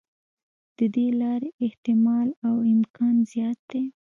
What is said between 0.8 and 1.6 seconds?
دې لارې